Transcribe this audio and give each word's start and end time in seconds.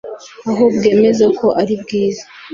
aho 0.49 0.63
bwemeza 0.75 1.25
ko 1.39 1.47
ari 1.61 1.73
bwiza 1.81 2.23